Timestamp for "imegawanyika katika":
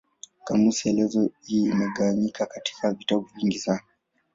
1.63-2.93